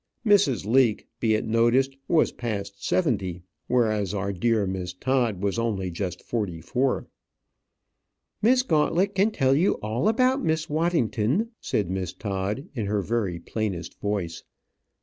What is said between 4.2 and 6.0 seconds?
dear Miss Todd, was only